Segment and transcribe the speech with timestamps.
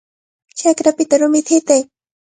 [0.59, 1.81] ¡Chakrapita rumita hitay!